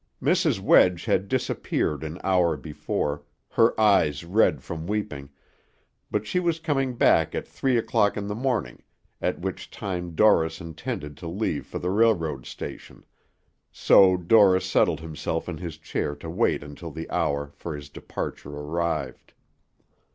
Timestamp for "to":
11.17-11.27, 16.15-16.31